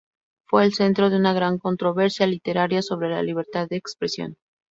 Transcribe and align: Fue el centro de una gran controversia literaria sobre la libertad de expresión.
Fue 0.47 0.65
el 0.65 0.73
centro 0.73 1.11
de 1.11 1.17
una 1.17 1.31
gran 1.33 1.59
controversia 1.59 2.25
literaria 2.25 2.81
sobre 2.81 3.07
la 3.11 3.21
libertad 3.21 3.67
de 3.69 3.75
expresión. 3.75 4.35